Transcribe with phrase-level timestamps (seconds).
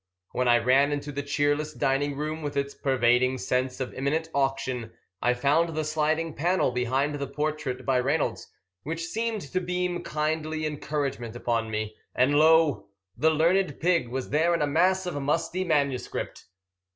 [0.31, 4.93] when I ran into the cheerless dining room, with its pervading sense of imminent auction,
[5.21, 8.47] I found the sliding panel behind the portrait by Reynolds,
[8.81, 12.87] which seemed to beam kindly encouragement upon me, and, lo!
[13.15, 16.45] The Learned Pig was there in a mass of musty manuscript.